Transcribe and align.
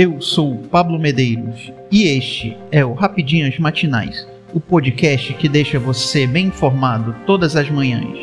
Eu 0.00 0.20
sou 0.20 0.58
Pablo 0.70 0.96
Medeiros 0.96 1.72
e 1.90 2.04
este 2.04 2.56
é 2.70 2.84
o 2.84 2.92
Rapidinhas 2.92 3.58
Matinais, 3.58 4.28
o 4.54 4.60
podcast 4.60 5.34
que 5.34 5.48
deixa 5.48 5.76
você 5.76 6.24
bem 6.24 6.46
informado 6.46 7.16
todas 7.26 7.56
as 7.56 7.68
manhãs. 7.68 8.16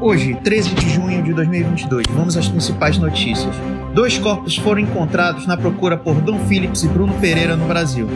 Hoje, 0.00 0.36
13 0.44 0.74
de 0.76 0.88
junho 0.88 1.20
de 1.24 1.34
2022, 1.34 2.06
vamos 2.10 2.36
às 2.36 2.46
principais 2.46 2.96
notícias. 2.96 3.56
Dois 3.94 4.16
corpos 4.16 4.56
foram 4.56 4.80
encontrados 4.80 5.46
na 5.46 5.54
procura 5.54 5.98
por 5.98 6.14
Dom 6.14 6.38
Phillips 6.46 6.82
e 6.82 6.88
Bruno 6.88 7.12
Pereira 7.20 7.56
no 7.56 7.66
Brasil. 7.66 8.08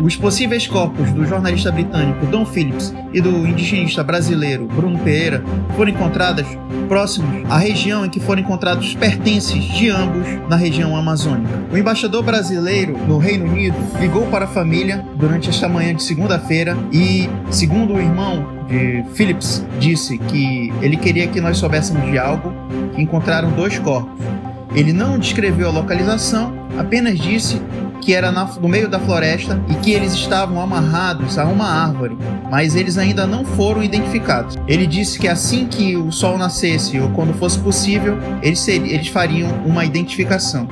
Os 0.00 0.14
possíveis 0.16 0.66
corpos 0.66 1.10
do 1.12 1.26
jornalista 1.26 1.72
britânico 1.72 2.26
Don 2.26 2.44
Phillips 2.44 2.94
e 3.12 3.20
do 3.20 3.46
indigenista 3.46 4.04
brasileiro 4.04 4.66
Bruno 4.66 4.98
Pereira 4.98 5.42
foram 5.76 5.90
encontrados 5.90 6.46
próximos 6.88 7.50
à 7.50 7.56
região 7.56 8.04
em 8.04 8.10
que 8.10 8.20
foram 8.20 8.42
encontrados 8.42 8.94
pertences 8.94 9.64
de 9.64 9.88
ambos 9.88 10.26
na 10.48 10.56
região 10.56 10.94
amazônica. 10.94 11.50
O 11.72 11.76
embaixador 11.76 12.22
brasileiro 12.22 12.96
no 13.08 13.18
Reino 13.18 13.46
Unido 13.46 13.76
ligou 13.98 14.26
para 14.26 14.44
a 14.44 14.48
família 14.48 15.04
durante 15.16 15.48
esta 15.48 15.68
manhã 15.68 15.94
de 15.94 16.02
segunda-feira 16.02 16.76
e, 16.92 17.28
segundo 17.50 17.94
o 17.94 17.98
irmão 17.98 18.46
de 18.68 19.04
Phillips, 19.14 19.64
disse 19.80 20.18
que 20.18 20.72
ele 20.80 20.96
queria 20.96 21.26
que 21.26 21.40
nós 21.40 21.56
soubéssemos 21.56 22.04
de 22.10 22.18
algo, 22.18 22.52
que 22.94 23.02
encontraram 23.02 23.50
dois 23.52 23.78
corpos. 23.78 24.33
Ele 24.74 24.92
não 24.92 25.18
descreveu 25.18 25.68
a 25.68 25.72
localização, 25.72 26.52
apenas 26.76 27.18
disse 27.18 27.60
que 28.00 28.12
era 28.12 28.30
no 28.30 28.68
meio 28.68 28.88
da 28.88 28.98
floresta 28.98 29.58
e 29.68 29.74
que 29.76 29.92
eles 29.92 30.12
estavam 30.12 30.60
amarrados 30.60 31.38
a 31.38 31.44
uma 31.46 31.66
árvore, 31.66 32.18
mas 32.50 32.74
eles 32.74 32.98
ainda 32.98 33.26
não 33.26 33.44
foram 33.44 33.82
identificados. 33.82 34.56
Ele 34.68 34.86
disse 34.86 35.18
que 35.18 35.26
assim 35.26 35.66
que 35.66 35.96
o 35.96 36.12
sol 36.12 36.36
nascesse 36.36 36.98
ou 36.98 37.08
quando 37.10 37.32
fosse 37.34 37.58
possível, 37.58 38.18
eles, 38.42 38.60
ser, 38.60 38.84
eles 38.84 39.08
fariam 39.08 39.50
uma 39.64 39.84
identificação. 39.84 40.68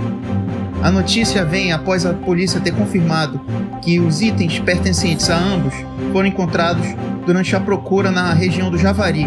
A 0.83 0.91
notícia 0.91 1.45
vem 1.45 1.73
após 1.73 2.05
a 2.05 2.13
polícia 2.13 2.61
ter 2.61 2.73
confirmado 2.73 3.41
que 3.81 4.01
os 4.01 4.21
itens 4.21 4.59
pertencentes 4.59 5.31
a 5.31 5.37
ambos 5.37 5.73
foram 6.13 6.27
encontrados 6.27 6.87
durante 7.25 7.55
a 7.55 7.61
procura 7.61 8.11
na 8.11 8.35
região 8.35 8.69
do 8.69 8.77
Javari, 8.77 9.27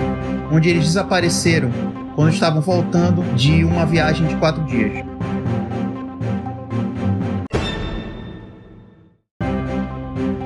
onde 0.51 0.69
eles 0.69 0.83
desapareceram 0.83 1.71
quando 2.15 2.33
estavam 2.33 2.61
voltando 2.61 3.21
de 3.35 3.63
uma 3.63 3.85
viagem 3.85 4.25
de 4.27 4.35
quatro 4.37 4.63
dias. 4.63 5.05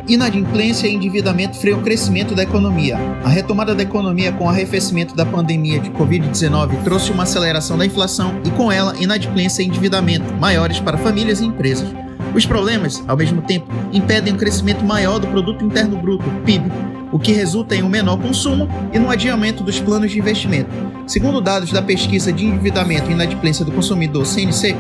Inadimplência 0.08 0.88
e 0.88 0.96
endividamento 0.96 1.56
freiam 1.60 1.80
o 1.80 1.84
crescimento 1.84 2.34
da 2.34 2.42
economia. 2.42 2.98
A 3.24 3.30
retomada 3.30 3.76
da 3.76 3.84
economia 3.84 4.32
com 4.32 4.46
o 4.46 4.50
arrefecimento 4.50 5.16
da 5.16 5.24
pandemia 5.24 5.80
de 5.80 5.92
Covid-19 5.92 6.84
trouxe 6.84 7.12
uma 7.12 7.24
aceleração 7.24 7.78
da 7.78 7.86
inflação 7.86 8.42
e, 8.44 8.50
com 8.50 8.72
ela, 8.72 8.96
inadimplência 9.00 9.62
e 9.62 9.68
endividamento 9.68 10.34
maiores 10.34 10.80
para 10.80 10.98
famílias 10.98 11.42
e 11.42 11.46
empresas. 11.46 12.09
Os 12.34 12.46
problemas, 12.46 13.04
ao 13.08 13.18
mesmo 13.18 13.42
tempo, 13.42 13.68
impedem 13.92 14.34
um 14.34 14.38
crescimento 14.38 14.84
maior 14.84 15.20
do 15.20 15.28
produto 15.28 15.66
interno 15.66 15.98
bruto, 15.98 16.30
PIB, 16.46 16.72
o 17.12 17.18
que 17.18 17.32
resulta 17.32 17.76
em 17.76 17.84
um 17.84 17.90
menor 17.90 18.18
consumo 18.18 18.68
e 18.94 19.00
no 19.00 19.10
adiamento 19.10 19.64
dos 19.64 19.80
planos 19.80 20.12
de 20.12 20.20
investimento. 20.20 20.70
Segundo 21.08 21.42
dados 21.42 21.72
da 21.72 21.82
pesquisa 21.82 22.32
de 22.32 22.46
endividamento 22.46 23.10
e 23.10 23.14
inadimplência 23.14 23.66
do 23.66 23.72
consumidor 23.72 24.26
CNC, 24.26 24.76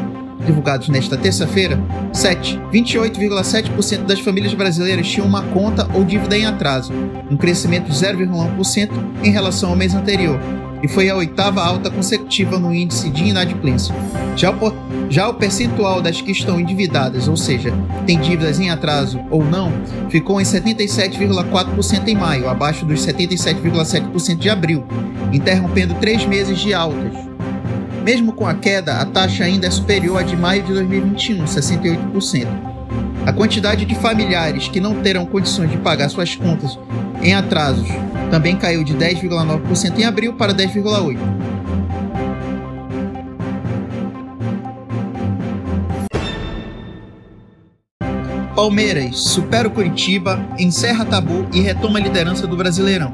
divulgados 0.46 0.90
nesta 0.90 1.18
terça-feira, 1.18 1.80
7, 2.14 2.60
28,7% 2.72 4.06
das 4.06 4.20
famílias 4.20 4.54
brasileiras 4.54 5.08
tinham 5.08 5.28
uma 5.28 5.42
conta 5.44 5.88
ou 5.94 6.04
dívida 6.04 6.38
em 6.38 6.46
atraso, 6.46 6.94
um 7.30 7.36
crescimento 7.36 7.90
de 7.90 7.94
0,1% 7.94 8.90
em 9.24 9.32
relação 9.32 9.72
ao 9.72 9.76
mês 9.76 9.94
anterior, 9.94 10.40
e 10.82 10.88
foi 10.88 11.10
a 11.10 11.16
oitava 11.16 11.64
alta 11.64 11.90
consecutiva 11.90 12.58
no 12.58 12.74
índice 12.74 13.10
de 13.10 13.26
inadimplência. 13.26 13.94
Já 14.36 14.52
o, 14.52 14.74
já 15.10 15.28
o 15.28 15.34
percentual 15.34 16.02
das 16.02 16.22
que 16.22 16.32
estão 16.32 16.60
endividadas, 16.60 17.28
ou 17.28 17.36
seja, 17.36 17.74
têm 18.06 18.20
dívidas 18.20 18.60
em 18.60 18.70
atraso 18.70 19.20
ou 19.30 19.44
não, 19.44 19.72
ficou 20.10 20.40
em 20.40 20.44
77,4% 20.44 22.08
em 22.08 22.16
maio, 22.16 22.50
abaixo 22.50 22.86
dos 22.86 23.06
77,7% 23.06 24.38
de 24.38 24.50
abril, 24.50 24.86
interrompendo 25.34 25.96
três 25.96 26.26
meses 26.26 26.60
de 26.60 26.74
altas 26.74 27.30
mesmo 28.10 28.34
com 28.34 28.48
a 28.48 28.56
queda, 28.56 28.94
a 28.94 29.06
taxa 29.06 29.44
ainda 29.44 29.68
é 29.68 29.70
superior 29.70 30.18
à 30.18 30.24
de 30.24 30.36
maio 30.36 30.64
de 30.64 30.74
2021, 30.74 31.46
68%. 31.46 32.69
A 33.30 33.32
quantidade 33.32 33.86
de 33.86 33.94
familiares 33.94 34.70
que 34.70 34.80
não 34.80 35.04
terão 35.04 35.24
condições 35.24 35.70
de 35.70 35.78
pagar 35.78 36.10
suas 36.10 36.36
contas 36.36 36.80
em 37.22 37.36
atrasos 37.36 37.88
também 38.32 38.56
caiu 38.56 38.84
de 38.84 38.96
10,9% 38.96 40.00
em 40.00 40.04
abril 40.04 40.34
para 40.34 40.52
10,8%. 40.52 41.16
Palmeiras 48.56 49.20
supera 49.20 49.68
o 49.68 49.72
Curitiba, 49.72 50.44
encerra 50.58 51.06
tabu 51.06 51.48
e 51.54 51.62
retoma 51.62 52.00
a 52.00 52.02
liderança 52.02 52.48
do 52.48 52.58
Brasileirão. 52.58 53.14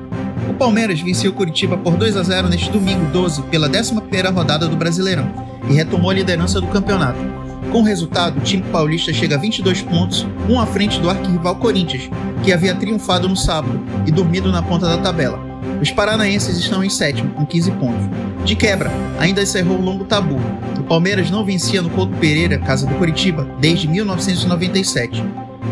O 0.50 0.54
Palmeiras 0.54 1.02
venceu 1.02 1.32
o 1.32 1.34
Curitiba 1.34 1.76
por 1.76 1.98
2 1.98 2.16
a 2.16 2.24
0 2.24 2.48
neste 2.48 2.72
domingo 2.72 3.06
12 3.12 3.42
pela 3.44 3.68
11ª 3.68 4.34
rodada 4.34 4.66
do 4.66 4.78
Brasileirão 4.78 5.30
e 5.70 5.74
retomou 5.74 6.10
a 6.10 6.14
liderança 6.14 6.62
do 6.62 6.68
campeonato. 6.68 7.45
Com 7.72 7.82
o 7.82 7.84
resultado, 7.84 8.38
o 8.38 8.42
time 8.42 8.64
paulista 8.72 9.12
chega 9.12 9.36
a 9.36 9.40
22 9.40 9.82
pontos, 9.82 10.26
um 10.50 10.60
à 10.60 10.66
frente 10.66 11.00
do 11.00 11.10
arquirrival 11.10 11.56
Corinthians, 11.58 12.10
que 12.44 12.54
havia 12.54 12.76
triunfado 12.76 13.28
no 13.28 13.36
sábado 13.36 13.82
e 14.06 14.12
dormido 14.12 14.52
na 14.52 14.62
ponta 14.62 14.88
da 14.88 14.98
tabela. 14.98 15.40
Os 15.82 15.92
paranaenses 15.92 16.58
estão 16.58 16.84
em 16.84 16.90
sétimo, 16.90 17.32
com 17.32 17.46
15 17.46 17.72
pontos. 17.72 18.06
De 18.46 18.56
quebra, 18.56 18.92
ainda 19.20 19.42
encerrou 19.42 19.78
o 19.78 19.82
longo 19.82 20.06
tabu. 20.06 20.40
O 20.80 20.84
Palmeiras 20.84 21.30
não 21.30 21.44
vencia 21.44 21.82
no 21.82 21.90
Couto 21.90 22.16
Pereira, 22.18 22.60
casa 22.60 22.86
do 22.86 22.96
Curitiba, 22.96 23.48
desde 23.60 23.88
1997. 23.88 25.24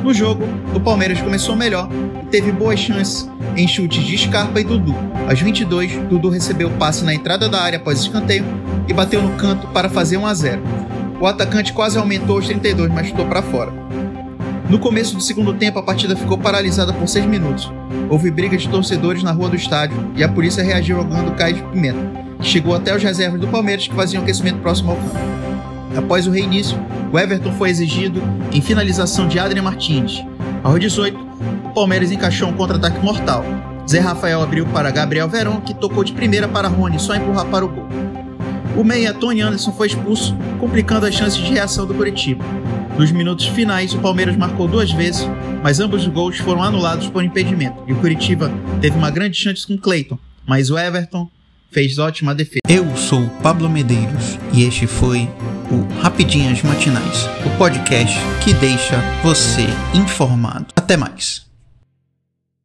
No 0.04 0.14
jogo, 0.14 0.44
o 0.76 0.80
Palmeiras 0.80 1.22
começou 1.22 1.56
melhor 1.56 1.88
e 2.22 2.26
teve 2.26 2.52
boas 2.52 2.80
chances 2.80 3.30
em 3.56 3.68
chutes 3.68 4.04
de 4.04 4.18
Scarpa 4.18 4.60
e 4.60 4.64
Dudu. 4.64 4.94
Aos 5.30 5.40
22, 5.40 5.94
Dudu 6.10 6.30
recebeu 6.30 6.68
o 6.68 6.72
passe 6.72 7.06
na 7.06 7.14
entrada 7.14 7.48
da 7.48 7.62
área 7.62 7.78
após 7.78 8.00
escanteio 8.00 8.44
e 8.88 8.94
bateu 8.94 9.22
no 9.22 9.36
canto 9.38 9.68
para 9.68 9.90
fazer 9.90 10.18
1 10.18 10.26
a 10.26 10.34
0. 10.34 10.62
O 11.24 11.26
atacante 11.26 11.72
quase 11.72 11.98
aumentou 11.98 12.36
aos 12.36 12.48
32, 12.48 12.92
mas 12.92 13.08
chutou 13.08 13.26
para 13.26 13.42
fora. 13.42 13.72
No 14.70 14.78
começo 14.78 15.16
do 15.16 15.22
segundo 15.22 15.54
tempo, 15.54 15.80
a 15.80 15.84
partida 15.84 16.18
ficou 16.18 16.38
paralisada 16.38 16.92
por 16.92 17.08
6 17.08 17.26
minutos. 17.28 17.72
Houve 18.10 18.30
briga 18.30 18.58
de 18.58 18.68
torcedores 18.68 19.24
na 19.24 19.32
rua 19.32 19.48
do 19.48 19.56
estádio 19.56 20.12
e 20.18 20.22
a 20.22 20.28
polícia 20.28 20.62
reagiu 20.62 20.98
jogando 20.98 21.34
cais 21.38 21.56
de 21.56 21.64
pimenta, 21.64 22.12
que 22.42 22.46
chegou 22.46 22.76
até 22.76 22.94
os 22.94 23.02
reservas 23.02 23.40
do 23.40 23.48
Palmeiras 23.48 23.88
que 23.88 23.96
faziam 23.96 24.22
aquecimento 24.22 24.60
próximo 24.60 24.92
ao 24.92 24.98
campo. 24.98 25.18
Após 25.98 26.28
o 26.28 26.32
reinício, 26.32 26.78
o 27.10 27.18
Everton 27.18 27.54
foi 27.54 27.70
exigido 27.70 28.22
em 28.52 28.60
finalização 28.60 29.26
de 29.26 29.40
Adrian 29.40 29.64
Martins. 29.64 30.22
Aos 30.62 30.78
18, 30.78 31.18
o 31.68 31.70
Palmeiras 31.70 32.12
encaixou 32.12 32.50
um 32.50 32.54
contra-ataque 32.54 33.00
mortal. 33.00 33.46
Zé 33.90 34.02
Rafael 34.02 34.42
abriu 34.42 34.66
para 34.66 34.92
Gabriel 34.92 35.30
Verón, 35.30 35.62
que 35.62 35.74
tocou 35.74 36.04
de 36.04 36.12
primeira 36.12 36.50
para 36.50 36.68
Rony, 36.68 37.00
só 37.00 37.16
empurrar 37.16 37.46
para 37.46 37.64
o 37.64 37.70
gol. 37.70 38.23
O 38.76 38.84
meia 38.84 39.14
Tony 39.14 39.42
Anderson 39.42 39.72
foi 39.72 39.88
expulso, 39.88 40.36
complicando 40.60 41.06
as 41.06 41.14
chances 41.14 41.38
de 41.38 41.54
reação 41.54 41.86
do 41.86 41.94
Curitiba. 41.94 42.44
Nos 42.98 43.12
minutos 43.12 43.46
finais, 43.46 43.94
o 43.94 44.00
Palmeiras 44.00 44.36
marcou 44.36 44.68
duas 44.68 44.92
vezes, 44.92 45.28
mas 45.62 45.80
ambos 45.80 46.02
os 46.02 46.08
gols 46.08 46.38
foram 46.38 46.64
anulados 46.64 47.08
por 47.08 47.24
impedimento. 47.24 47.84
E 47.88 47.94
o 47.94 47.96
Curitiba 47.98 48.52
teve 48.82 48.98
uma 48.98 49.12
grande 49.12 49.38
chance 49.38 49.66
com 49.66 49.78
Cleiton, 49.78 50.18
mas 50.46 50.72
o 50.72 50.78
Everton 50.78 51.30
fez 51.72 52.00
ótima 52.00 52.34
defesa. 52.34 52.62
Eu 52.68 52.96
sou 52.98 53.28
Pablo 53.42 53.70
Medeiros 53.70 54.40
e 54.54 54.64
este 54.64 54.88
foi 54.88 55.30
o 55.72 56.02
Rapidinhas 56.02 56.62
Matinais, 56.64 57.26
o 57.46 57.58
podcast 57.58 58.16
que 58.44 58.54
deixa 58.56 59.00
você 59.24 59.66
informado. 59.94 60.68
Até 60.76 60.98
mais. 60.98 61.53